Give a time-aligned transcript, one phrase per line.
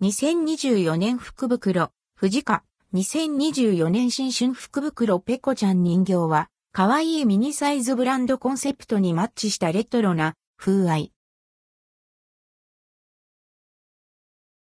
[0.00, 2.62] 2024年福袋、藤家、
[2.94, 11.12] 2024年新春福袋ペコちゃん人形は、可愛いミニサイズブランドコンセプトにマッチしたレトロな風合い。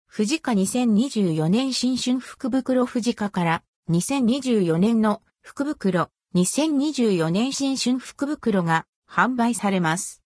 [0.05, 10.22] 藤家2024年新春福袋藤家から2024年の福袋2024年新春福袋が販売されます。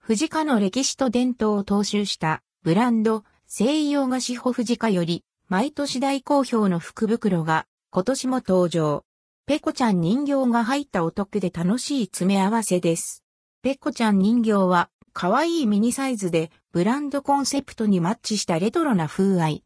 [0.00, 3.22] 藤家の歴史と伝統を踏襲したブランド
[3.56, 9.04] 西洋菓子穂藤家より毎年大好評の福袋が今年も登場。
[9.46, 13.22] ペコちゃん人形が入ったお得で楽しい詰め合わせです。
[13.62, 19.64] ペコちゃん人形は可愛いミニサイズでブランドコンセプトにマッチしたレトロな風合い。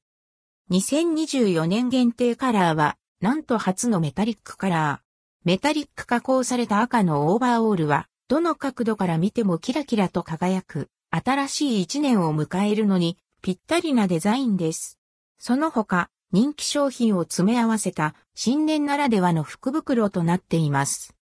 [0.71, 5.47] 2024年限定カラーは、なんと初のメタリックカラー。
[5.47, 14.99] メタリック加工された赤のオーバーオールは、どの角度から見てもキラキラと輝く、新しい一年を迎えるのに、ぴったりなデザインです。
[15.39, 21.15] その他、人気商品を詰め合わせた新年ならではの福袋となっています。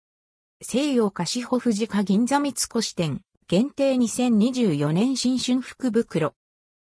[0.63, 3.21] 西洋菓子富士家銀座三越店。
[3.49, 6.35] 限定2024年新春福袋。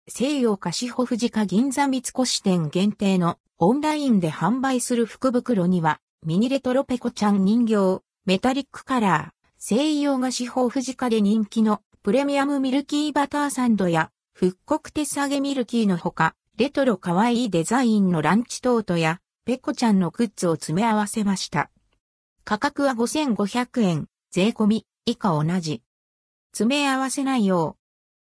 [0.06, 21.70] 西洋菓子富士家銀座三越店限定のオンラインで販売する福袋には、ミニレトロペコちゃん人形、メタリックカラー、西洋菓子富士家で人気のプレミアムミルキーバターサンドや復刻手下げミルキーのほか、レトロ可愛いデザインのランチトートやペコちゃんのグッズを詰め合わせました。
[22.44, 25.82] 価格は5500円、税込み、以下同じ。
[26.50, 27.76] 詰め合わせないよ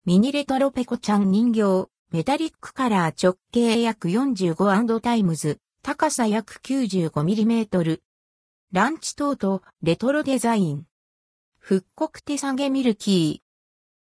[0.05, 0.11] う。
[0.11, 8.01] ミニレトロペコちゃん人形、メタリックカラー直径約45タイムズ、高さ約 95mm。
[8.73, 10.87] ランチトート、レトロデザイン。
[11.61, 13.44] 復刻手下げミルキー。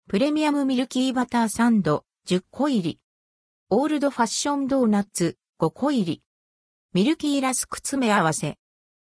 [0.09, 2.99] プレミアムミルキーバターサンド、10個入り。
[3.69, 6.21] オールドファッションドーナツ、5個入り。
[6.93, 8.57] ミルキーラスク詰め合わせ。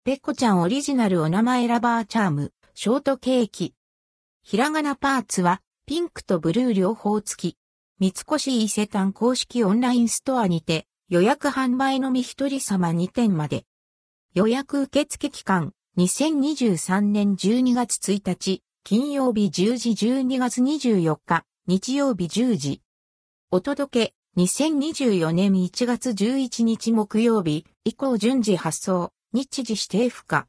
[0.05, 3.75] ペコちゃんオリジナルお名前ラバーチャーム、ショートケーキ。
[4.43, 7.59] ひらがなパーツはピンクとブルー両方付き。
[7.99, 13.65] 三越伊勢丹公式オンラインストアにて予約販売のみ一人様2点まで。
[14.35, 22.83] 予約受付期間2023年12月1日金曜日10時12月24日日曜日10時。
[23.51, 30.49] お届け2024年1月11日木曜日以降順次発送日時指定不可。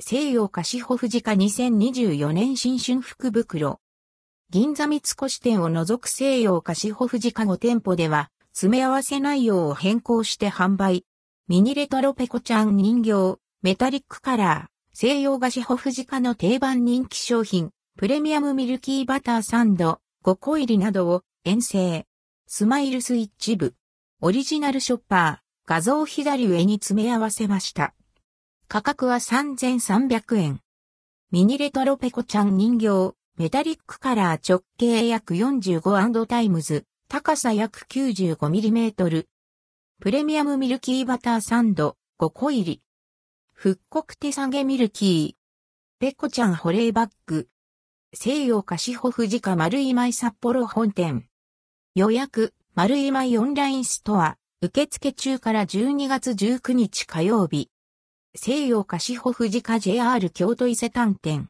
[0.00, 3.80] 西洋菓子穂富士家2024年新春福袋。
[4.48, 11.04] 銀座三越店を除く西洋菓子穂富士家5店舗では、詰め合わせ内容を変更して販売。
[11.48, 22.04] ミニレトロペコちゃん人形、メタリックカラー、西洋菓子舗不二家の定番人気商品、プレミアムミルキーバターサンド、5個入りなどを、遠征、
[22.48, 23.76] スマイルスイッチ部、
[24.20, 27.94] オリジナルショッパー、画像左上に詰め合わせました。
[28.66, 30.60] 価格は3300円。
[31.30, 39.26] ミニレトロペコちゃん人形、メタリックカラー直径約45タイムズ、高さ約 95mm。
[40.00, 42.82] プレミアムミルキーバターサンド、5個入り。
[43.60, 45.98] 復刻手下げミルキー。
[45.98, 47.48] ペコちゃん保冷バッグ。
[48.14, 51.26] 西洋菓子穂富士家丸い舞札幌本店。
[51.96, 54.36] 予約、丸い舞オンラインストア。
[54.62, 57.68] 受付中から12月19日火曜日。
[58.36, 61.48] 西洋菓子穂富士家 JR 京都伊勢丹店。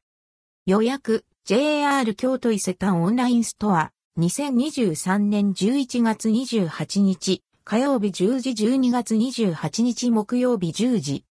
[0.65, 11.28] 予約 JR 京都伊勢丹オンラインストア2023年11月28日火曜日10時12月28日木曜日10時。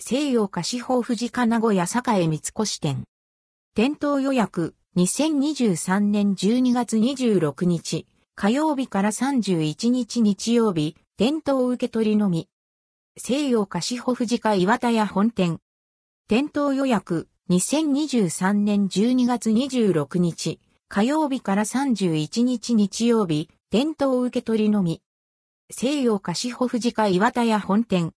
[0.00, 2.40] 西洋菓子穂富士家名古屋栄三越
[2.80, 3.04] 店。
[3.76, 12.48] 店頭予約2023年12月26日火曜日から31日日曜日店頭受け取りのみ。
[13.16, 15.60] 西洋菓子穂富士家岩田屋本店。
[16.26, 25.02] 店頭予約2023年12月26日火曜日から31日日曜日店頭受け取りのみ。
[25.70, 28.12] 西洋菓子穂富士家岩田屋本店。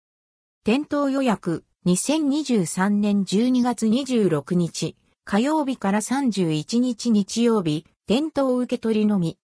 [0.67, 9.37] 店頭予約2023年12月26日火曜日から31日日曜日店頭受け取りのみ。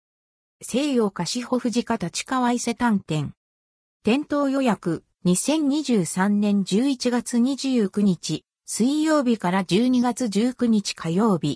[0.62, 3.34] 西洋菓子穂富士家立川伊勢丹店。
[4.02, 11.50] 店頭予約2023年11月29日、水曜日から12月19日火曜日、